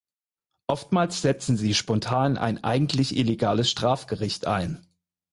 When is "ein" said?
2.35-2.63, 4.47-4.83